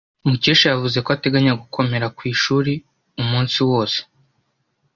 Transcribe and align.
Mukesha 0.29 0.65
yavuze 0.73 0.97
ko 1.05 1.09
ateganya 1.15 1.53
gukomera 1.61 2.07
ku 2.17 2.21
ishuri 2.33 2.73
umunsi 3.21 3.57
wose. 3.69 3.99